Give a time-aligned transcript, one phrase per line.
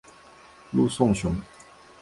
[0.71, 1.35] 陆颂雄。